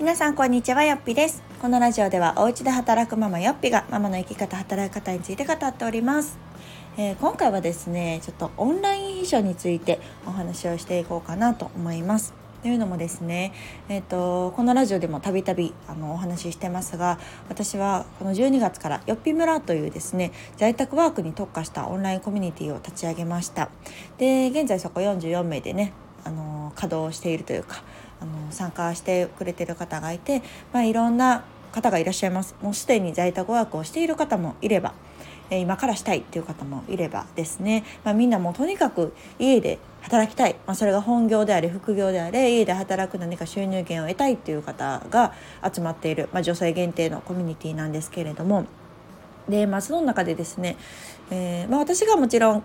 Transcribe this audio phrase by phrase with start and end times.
[0.00, 1.42] 皆さんこんにちはよっぴです。
[1.60, 6.38] このラジオではお家で働くママよっぴがママの生き方働き方について語っております、
[6.96, 12.32] えー、今回はですねちょっとオンライン秘書についてお話をしていこうかなと思います。
[12.62, 13.52] というのもですね、
[13.90, 17.18] えーと、このラジオでもたびたびお話ししてますが
[17.50, 23.68] 私はこの12月からよっぴ村というですね在宅ワークに特化したオンラインコミュニティを立ち上げました。
[24.16, 25.92] で現在そこ44名でね
[26.24, 27.82] あの稼働しているというか
[28.20, 30.42] あの参加してくれてる方がいて、
[30.72, 32.54] まあ、いろんな方がいらっしゃいます。
[32.62, 34.94] もうすでに在宅ワークをしている方もいれば
[35.50, 45.32] 今からしたいっていう方もいればですね、まあ、みんなもうとにかく家で働きたい、まあ、それが本業であれ副業であれ家で働く何か収入源を得たいっていう方が
[45.72, 48.66] 集まっている、まあ、女性限定のコミュニティなんですけれども。
[49.48, 50.76] で、まあ、その中でですね、
[51.30, 52.62] えーまあ、私がもちろん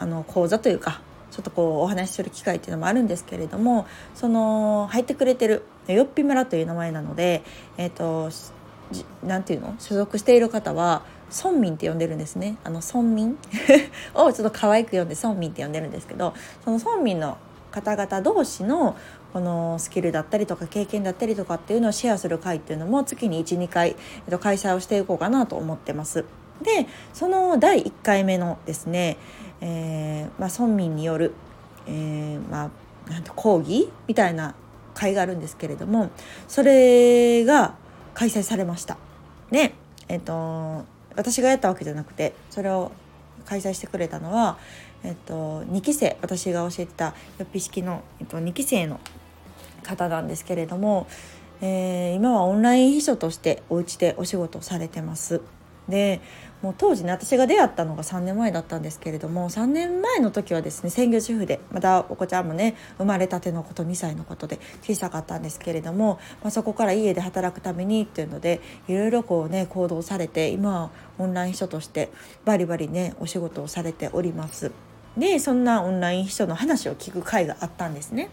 [0.00, 1.00] あの講座というか
[1.34, 7.42] ちょっとこうお話しする機会っていうのもあるんですけれどもその入ってくれてるよっぴ村という名前なので
[7.76, 8.30] えっ、ー、と
[9.26, 9.74] なんていうの？
[9.80, 11.02] 所属している方は
[11.34, 12.56] 村民って呼んでるんですね。
[12.62, 13.36] あの村民？
[14.14, 17.36] をちょっと可愛く呼んで村民って呼んでるんですけどその村民の
[17.72, 18.94] 方々同士の
[19.32, 23.92] このスキルだったりとか経験だったりとかっていうのをシェアする会っていうのも月に12回、え
[24.28, 26.24] っと、開催をしていこうかなと思ってます。
[26.62, 29.16] でその第1回目のですね、
[29.66, 31.34] えーまあ、村民による、
[31.86, 32.70] えーま
[33.08, 34.54] あ、なん講義みたいな
[34.92, 36.10] 会があるんですけれども
[36.46, 37.74] それが
[38.12, 38.96] 開催されました。
[39.50, 39.74] で、
[40.08, 42.92] え、ー、と私がやったわけじゃなくてそれを
[43.46, 44.58] 開催してくれたのは、
[45.02, 47.12] えっと、2期生私が教えてたよ
[47.44, 49.00] っぴ式の、えっと、2期生の
[49.82, 51.06] 方なんですけれども、
[51.60, 55.40] えー、今はオンライン秘書としてお家でお仕事されてます。
[55.88, 56.20] で
[56.62, 72.10] もう当時ね私が出会ったのが3年前だったんですけれども3年前の時はですね専業主婦でまたお子ちゃんもね生まれたてのこと2歳のことで小さかったんですけれども、まあ、そこから家で働くためにっていうのでいろいろこうね行動されて今はオンライン秘書として
[72.46, 74.72] バリバリねお仕事をされております。
[75.18, 78.30] でそんなオンライン秘書の話を聞く会があったんですね。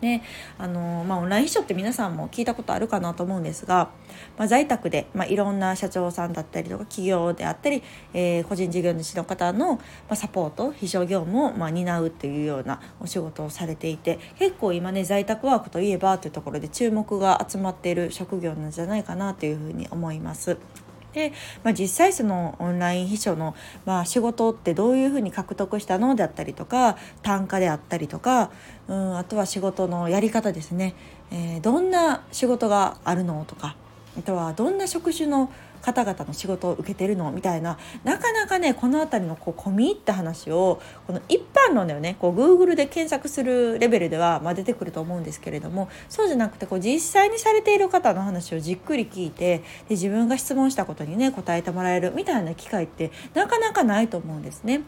[0.00, 0.22] ね
[0.58, 3.90] あのまあ、オンライン秘書って皆さんも聞いたことあるかなと思うんですが、
[4.38, 7.82] まあ、在宅で、まあ、いろんな社長さんだったりとか企業であったり、
[8.14, 9.80] えー、個人事業主の方の、ま
[10.10, 20.56] あ、サポート秘書業務を、まあ、担うっていうようなお仕事をされていて結構今ね在宅ワークといえばというところで注目が集まっている職業なんじゃないかなというふうに思います。
[21.12, 21.32] で、
[21.64, 23.54] まあ、実際そのオンライン秘書の、
[23.84, 28.50] まあ、仕事ってどういうふうに獲得したのであったりとか単価であったりとか、
[28.88, 30.94] うん、あとは仕事のやり方ですね、
[31.30, 33.76] えー、どんな仕事があるのとか
[34.18, 35.52] あとはどんな職種の
[35.82, 54.82] 方々の仕事を受けてるのみたいななかなかねこの辺りのこう込み入った話をこの一般論ではねこう Google で検索するレベルでは、まあ、出てくると思うんですけれどもそうじゃなくてこう実際にされている方の話をじっくり聞いてで自分が質問したことにね答えてもらえるみたいな機会ってなかなかないと思うんですね。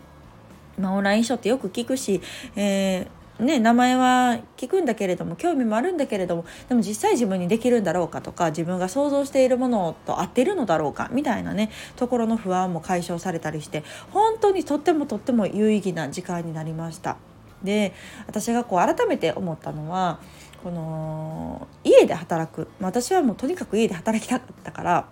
[0.79, 2.21] まあ、オンライン書ってよく聞くし、
[2.57, 17.17] えーね、名前は聞くんだけれども興味もあるんだけれどもでも実際自分にできるんだろうかとか自分が想像しているものと合ってるのだろうかみたいなねところの不安も解消されたりして本当にとってもとっても有意義な時間になりました。
[17.63, 17.93] で
[18.27, 20.19] 私がこう改めて思ったのは
[20.65, 25.09] この家で働く私はもうとにかく家で働きたかったから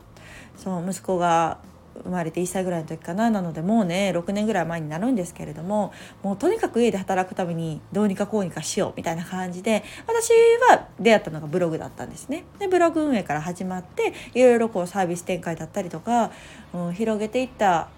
[0.56, 1.58] その息子が
[2.02, 5.92] 生まれて1歳ぐらいの時かななのでもうね6年ぐらい前になるんですけれども
[6.22, 10.30] もうとにかく家で働くためにどうにかこうにかしようみたいな感じで私
[10.70, 12.44] は出会ったのがブログだったんですね。
[12.58, 16.30] でブログ運営から始まっていろいろこうサービス展開だったりとか、
[16.72, 17.88] うん、広げていった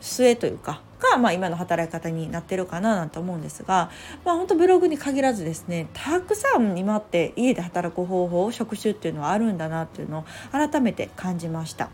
[0.00, 3.90] 末というかが、まあ、今の働き方になってるかななんて思うんですが、
[4.24, 11.90] まあ、本当ブログに限らずですねたくさん今って家で働く方法職種っていうのはあるんだなっていうのを改めて感じました。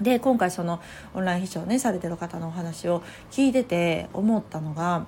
[0.00, 0.80] で今回その
[1.14, 5.06] オンライン秘書をねされてる方のお話を聞いてて思ったのが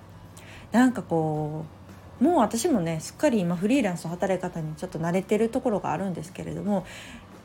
[0.72, 1.64] なんかこ
[2.20, 6.86] うもう私もねすっかり今フリーランスの働き方にちょっと慣れてるところがあるんですけれども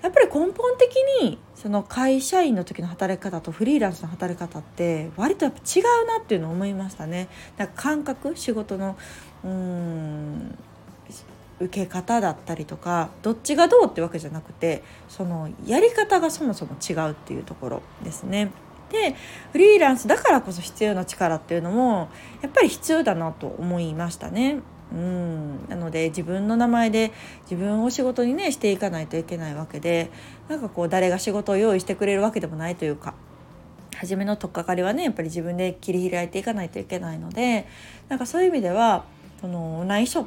[0.02, 7.28] やっぱり根本的にその会社員の時の働き方とフリーランスの働き方って割とやっぱ違うなっていうのを思いましたね。
[7.58, 8.98] なんか感覚仕事の
[9.44, 10.58] うん
[11.62, 18.52] 受け方だったりとかどっちがどうってわけじゃなくてそのやり方がそもそも違うっていうところですね。
[18.92, 19.16] で
[19.54, 22.10] フリーランスだからこそ必要な力っていうのも
[22.42, 24.60] やっぱり必要だなと思いましたね。
[24.92, 27.14] うんなので自分の名前で
[27.50, 30.12] 自分を仕事にねしていかないといけないわけで
[30.50, 33.14] なんかこう誰が仕事を用意してくれるわけでもないというか
[33.96, 37.68] 初めの取っかかりはねやっぱり自分で切り開いていかないといけないので
[38.10, 39.06] なんかそういう意味では
[39.40, 40.26] その内緒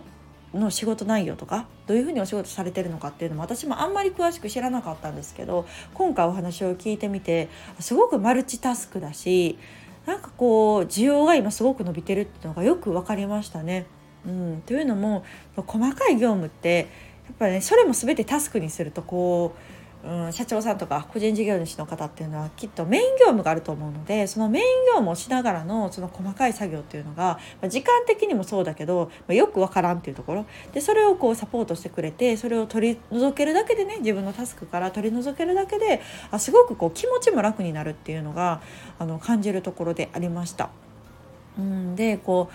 [0.54, 7.48] の仕事内容とかどういうふうにお仕事されてるのかっていうのも私もあんまり詳しく知らなかったんですけど今回お話を聞いてみて
[7.80, 9.58] すごくマルチタスクだし
[10.06, 13.86] なんかこう需要が今すごく伸びてるっていうのがよく分かりましたね。
[14.26, 15.24] うん、というのも
[15.56, 16.88] 細かい業務って
[17.26, 19.73] やっぱりねそれも全てタスクにするとこう
[20.06, 38.60] うん、社長さんとか個人事業主の方っていうのはきっとメイン業務があると思うのでそのメイン業務をしながらのその細かい作業っていうのが、まあ、時間的にもそうだけど、まあ、よくわからんっていうところでそれをこうサポートしてくれてそれを取り除けるだけでね自分のタスクから取り除けるだけであすごくこう気持ちも楽になるっていうのが
[38.98, 40.70] あの感じるところでありました。
[41.58, 42.50] うん、でこ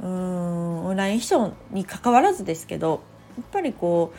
[0.00, 3.02] ううんオンライン秘書に関わらずですけど
[3.36, 4.18] やっぱりこう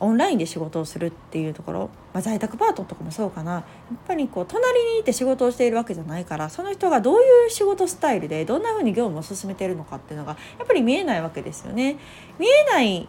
[0.00, 3.62] オンラインで仕事をするっていうところ、まあ、在宅パートとかもそうかなやっ
[4.08, 11.98] ぱりこう隣にいて仕事をしているわけじゃないからその人がどういう仕事スタイルでどんなふうに業務を進めてるのかっていうのがやっぱり見えないわけですよね。
[12.38, 13.08] 見えない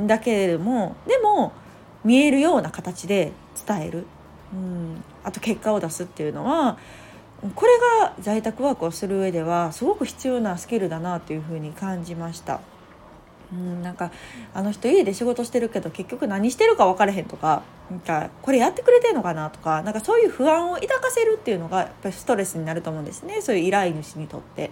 [0.00, 1.52] んだけれどもでも
[2.04, 3.32] 見えるような形で
[3.66, 4.06] 伝える、
[4.52, 6.78] うん、あと結果を出すっていうのは
[7.54, 7.72] これ
[8.02, 12.60] が在宅ワークをする上ではすごく必要なスキルだなというふうに感じました。
[13.52, 14.12] うん、なんか
[14.54, 24.70] あの人家で仕事してるけど結局何してるか分からへんとかなんかこれやってくれてんのかなとかなんかそういう不安を抱かせるっていうのがやっぱりストレスになると思うんですねそういう依頼主にとって。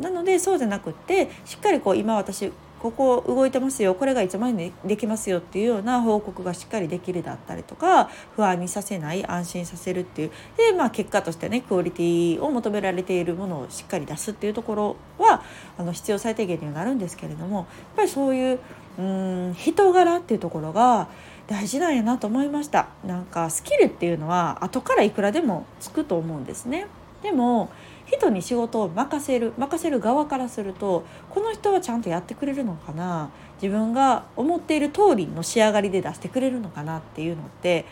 [0.00, 10.30] なのでそうじゃなくってしっかりこう今私ここ動いてますよこれがいつまでにできますよっていうような報告がしっかりできるだったりとか不安にさせない安心させるっていう。
[10.56, 15.44] で、まあ、結果としてねクオリティを求められているものをしっかり出すっていうところは
[15.78, 18.58] あの必要最低限にはなるんですけれどもやっぱりそういう
[18.98, 21.08] うん人柄っていうところが
[21.46, 22.88] 大事なんやなと思いました。
[23.06, 26.86] なんかスキルっていうのは後からいくらでもつくと思うんですね。
[27.22, 27.70] でも
[28.06, 33.30] 人に仕事を任せる任せる側からするとこの人はちゃんとやってくれるのかな
[33.60, 37.86] 自分が思っている通りの仕上がりで出してくれるのかなっていうのって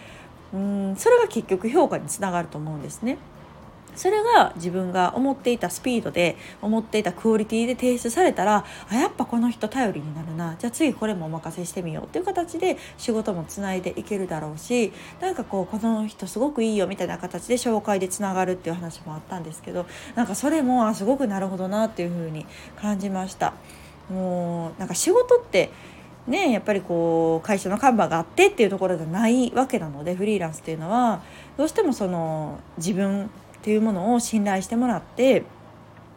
[0.53, 3.19] うんそれが結局評価につながると思うんですね。
[4.01, 22.47] それが自分が思っていたスピードで思っていたクオリティで提出されたらあやっぱこの人頼りになるなじゃあ次これもお任せしてみようっていう形で仕事もつないでいけるだろうしなんかこうこの人すごくいいよみたいな形で紹介でつながるっていう話もあったんですけどなんかそれもあすごくなるほどなっていう風に
[22.81, 23.53] 感じました。
[24.09, 25.71] もうなんか仕事って
[26.27, 31.23] ね、やっぱりこう会社の看板があってっていうところじゃないわけなのでフリーランスっていうのは
[31.57, 35.45] どうしてもその自分っていうものを信頼してもらって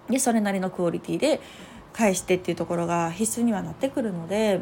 [0.10, 1.42] でそれなりのクオリティで
[1.92, 4.62] 返してっていうところが必須にはなってくるので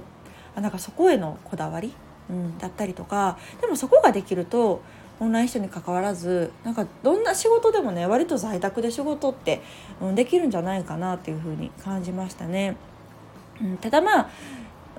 [0.55, 1.93] なんかそこへのこだわり、
[2.29, 4.81] うん、だったりとかでもそこができると
[5.19, 9.61] オンライン人に関わらずなんかどんな仕事でもね割と在宅で仕事って、
[10.01, 12.75] うん、できるんじゃないかなっていうふうに感じましたね。
[13.61, 14.29] うん、ただまあ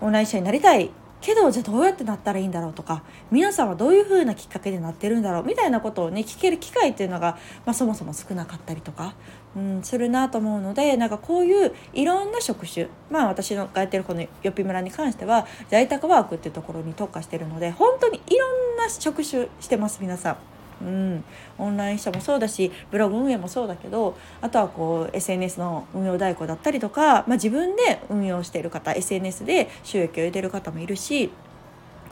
[0.01, 0.91] オンライン人になりたい
[1.23, 9.15] けどじゃあどうやってなったらいいんだろうとか皆さんはどういうふうなきっかけでなってるんだろうみたいなことをね聞ける機会っていうのが、まあ、そもそも少なかったりとか、
[9.57, 20.52] うん、するなと思うのでなんかこういういろんな職種まあ私のがやってるこのよっぴ村に関しては在宅ワークっていうところに特化してるので本当にいろんな職種してます皆さん。
[20.83, 21.25] うん、
[21.59, 31.31] オンライン社もそうだしブログ運営もそうだけどあとはこう SNS の運用代行だったりとか、まあ、自分で運用している方 SNS で収益を得てる方もいるし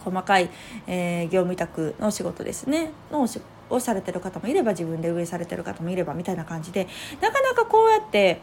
[0.05, 0.49] 細かい、
[0.87, 3.27] えー、業務委託の仕事ですねの
[3.71, 6.89] をされてる方もいれば自分で運営されてる方もいればみたいな感じで
[7.21, 8.41] なかなかこうやって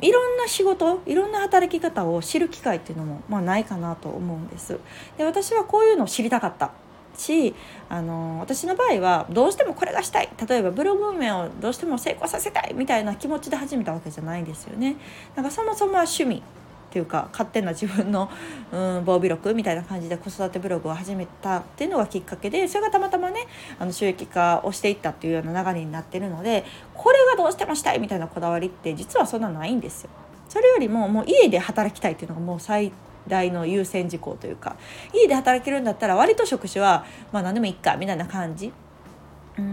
[0.00, 4.78] いろんな仕事いろんな働き方を知る機会っていうのも、まあ、ないかなと思うんです。
[5.16, 6.72] で私はこういうのを知りたかった
[7.16, 7.54] し
[7.88, 14.96] あの私の場合はどうしてもこれがしたい例えばブログ運営をどうしても成功させたいみたいな気持ちで始めたわけじゃないんですよね。
[15.36, 18.30] なんかそもそもは趣味っていうか勝手な自分の、
[18.70, 23.46] うん、防備録みたいな感じで子育てブログを始めたっていうのがきっかけでそれがたまたまね
[23.78, 30.10] あの収益化をしていったっていうような流れになってるのでこれがどうしてもしたいみたいなこだわりって実はそんなないんですよ。
[30.50, 32.92] それよりももう家で働きたいっていうのがもう最
[33.28, 34.76] 大の優先事項というか
[35.14, 38.72] 家で働けるんだったら割と職種はまあ何でもいいかみたいな感じ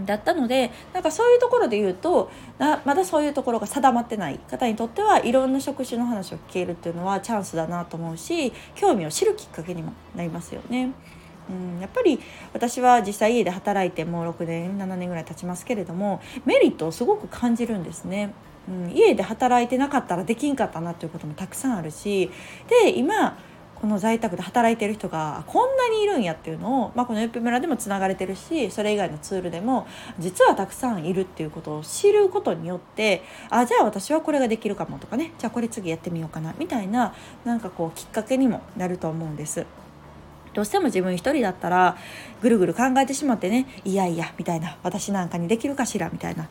[0.04, 10.92] だったのでなんかそういうところで言うとなまだそういうところが定まってない方にとってはいろんな職種の話を聞けるっていうのはチャンスだなと思うし興味を知るきっかけにもなりますよね。
[11.48, 12.20] うん、やっぱり
[12.52, 18.32] 私は実際家で働いてもう6年7年ぐらい経ちますけれどもメリットをすごく感じるんですね。
[18.70, 22.30] うん、家で働いてなかったらできんかったなということもたくさんあるし
[22.82, 23.36] で今
[23.80, 29.86] この在宅で働いてる人がこんなにいるんやっていうのを、まあ、このよっ村でもつながれてるしそれ以外のツールでも
[30.18, 39.64] 実はたくさんいるっていうことを知ることによってあじゃあ私はこれができるかもとかねじゃあこれ次やってみようかなみたいななんかこうきっかけにもなると思うんです。
[40.52, 41.96] どうしても自分一人だったら
[42.42, 46.48] ぐるぐる考えてしまってねいやいやみたいな私なんかにできるかしらみたいな、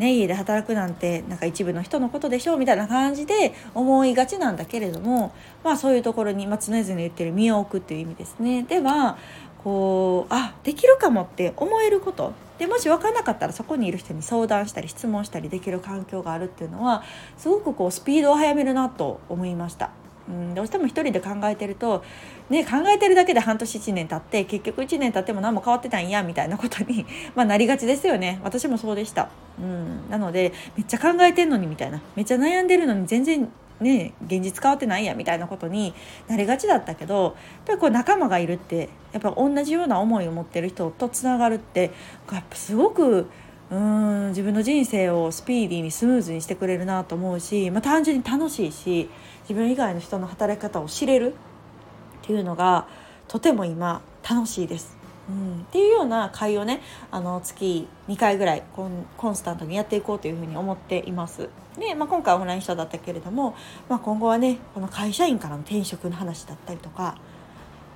[0.00, 9.18] ね、家で働くなんてなんか一部の人のことでしょうみたいな感じで思いがちなんだけれどもまあそういうところに、まあ、常々言ってる身を置くっていう意味ですねでは
[9.62, 17.02] こうあできるかもって思えることでもし分からなかったらそこにいる人に相談したり質問したりできる環境があるっていうのは
[17.36, 19.90] すごくこうスピードを速めるなと思いました。
[20.30, 22.04] うん、どうしても一人で考えてると、
[22.48, 28.40] ね、考えてるだけで半年1年経って結局1年経っても何も変わってたんやみたいなことに、 ま、なりがちですよね。
[28.44, 32.00] 私もそうでした、うん、なのでめっちゃ考えてんのにみたいな。
[32.14, 33.48] めっちゃ悩んでるのに全然
[33.80, 35.94] ね現実変わってないやみたいなことに
[36.28, 37.34] なりがちだったけどやっ
[37.66, 41.90] ぱりこう仲間がいるってやっぱ同じような思いを持ってる人とつながるって
[42.30, 43.26] やっぱすごく
[43.70, 49.08] うん自分の人生をスピーディーにスムーズにしてくれるなと思うし、まあ、単純に楽しいし
[49.50, 51.34] 自分以外の人の働き方を知れる？
[52.22, 52.86] っていうのが
[53.26, 54.96] とても今楽しいです。
[55.28, 56.80] うん、っていうような会をね
[57.10, 61.48] あの月2回ぐらいコンコンスタントにやっていこうというふうに思っています。
[61.76, 63.56] で、まあ、今回オンラインショーだったけれども、
[63.88, 67.16] まあ、今後はねこの会社員からの転職の話だったりとか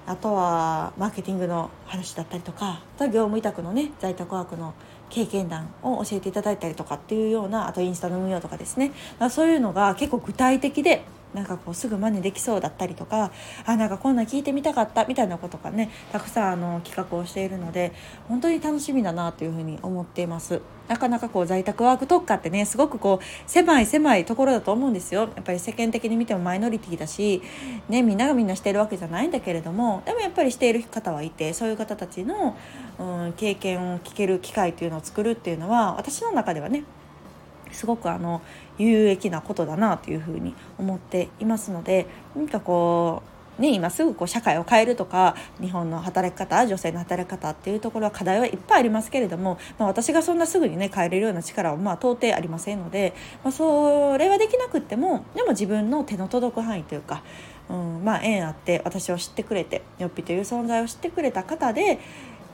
[0.08, 4.74] あとはマーケティングの話だったりとかあとは業務委託のね在宅ワークの
[5.08, 8.90] 経験談を教えていただいたりとかっていうようなあとインスタの運用とかですね
[9.30, 11.04] そういうのが結構具体的で
[11.34, 13.32] なんかこうすぐ真似できそうだったりとか
[13.66, 17.92] あなんかこんなん聞いてみたかったみたいなことがねたくさんあの企画をしているので
[18.28, 20.60] 本当に楽しみだなというふうに思っています。
[20.88, 27.40] なかなかこう在宅ワーク特化ってねすごくこう狭い狭いところだと思うんですよやっぱり世間的に見てもマイノリティだし、
[27.88, 32.54] ね、みんながみんなしてるわけじゃないんだけれどもでもやっぱりしている方はいてそういう方たちの、
[32.98, 36.84] うん、経験を聞ける機会というのを作るっていうのは私の中ではね
[37.74, 38.40] すごくあの
[38.78, 53.14] 有益なことだなというふうに思っていますので何かこうね、今すぐこう社会を変えるとか日本の働き方女性の働き方っていうところは課題はいっぱいありますけれども、まあ、私がそんなすぐにね変えれるような力はまあ到底ありませんので、
[53.44, 57.22] まあ、それはできなくってもでも自分の手の届く範囲というか、
[57.70, 62.00] うん、まあ縁あって私を知ってくれてよっぴという存在を知ってくれた方で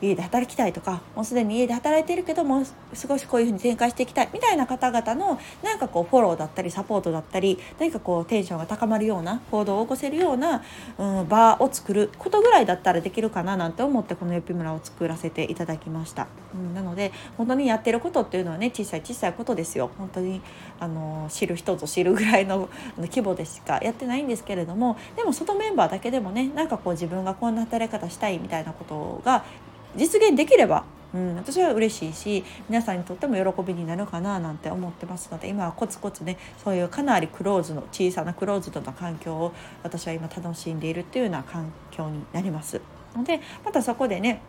[0.00, 2.64] 家で働きたいとかもうすでに家で働いてるけどもう
[2.95, 10.62] 少しこういうふうに展開していきたいみたいな方々のなんかこうフォローだったりサポートだったり何かこうテンションが高まるような行動を起こせるような、
[10.99, 19.90] うん、場を作ることぐらいだったらできるかななんて思ってこのよぴ村を作らせていただきました、うん、なので本当にやってることっていうのはね小さい小さいことですよ。
[19.99, 20.40] 本当に
[20.78, 29.45] あの知る人ぞ知るぐらいの規模でしかやってないんですけれどもでも外メンバーだけでもねなんかこう自分がこんな働き方したいみたいなことが
[29.97, 42.81] 実現できれば、うん、私は嬉しいし皆さんにとっても喜びになるかななんて思ってますので今はコツコツねそういうかなりクローズの小さなクローズドな環境を私は今楽しんでいるっていうような環境になります。
[43.25, 44.41] でまたそこでね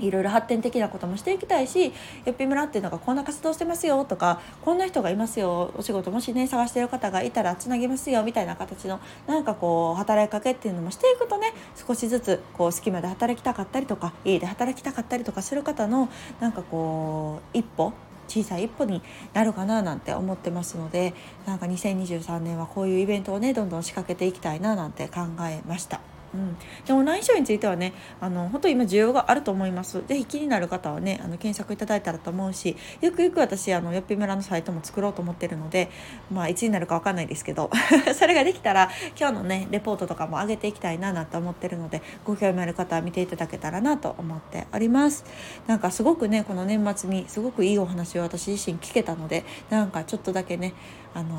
[0.00, 1.92] いろいろ発展的なこともしていきたいしよ
[2.30, 16.08] っぴ村っていうのがこんな活動してますよとかこんな人がいますよお仕事もしね探してる方がいたらつなげますよみたいな形のなんかこう働きかけっていうのもしていくとね少しずつこう隙間で働きたかったりとか家で働きたかったりとかする方の
[16.40, 17.92] なんかこう一歩
[18.28, 19.02] 小さい一歩に
[19.34, 21.14] なるかななんて思ってますので
[21.46, 26.09] なんか2023年はこういうイベントをねどんどん仕掛けていきたいななんて考えました。
[26.32, 26.56] うん、
[26.86, 30.02] でオンラインショーについてはねあの本当に今需要があると思います。
[30.06, 35.90] ぜひ気になる方はねあの検索いただいたらと思うしゆくゆく私あのよっぴ村のサイトも作ろうと思ってるので
[36.30, 37.70] まあいつになるか分かんないですけど
[38.14, 45.24] それができたら今日のねレポートとかも上げていきたいななんて思ってるのでご興味ある方は見ていただけたらなと思っております。
[45.66, 50.74] なんかすごくねこの年末にすごくいいお話を私自身聞けたのでなんかちょっとだけね
[51.14, 51.38] あのー、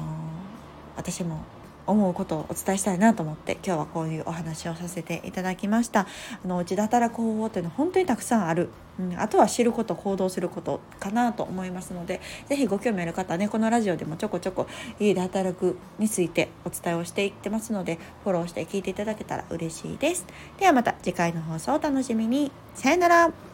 [0.98, 1.44] 私も
[1.88, 6.08] 思うことをお伝えしたいなと思って今日はこういうお話をさせていただきました。
[6.44, 8.70] あのうちで働く方法っていうのは本当にたくさんある、
[9.00, 14.68] うん、あとは知ること行動することかなと思いますので是非ご興味ある方はねこのラジオでもちょこちょこ
[15.00, 20.26] 家で働くについてお伝えをしていってますのでフォローして聞いていただけたら嬉しいです。
[20.60, 22.52] ではまた次回の放送お楽しみに。
[22.76, 23.51] さよなら。